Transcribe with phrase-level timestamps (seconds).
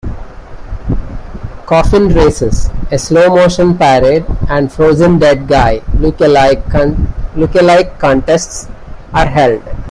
[1.67, 8.67] Coffin races, a slow-motion parade, and "Frozen Dead Guy" lookalike contests
[9.13, 9.61] are held.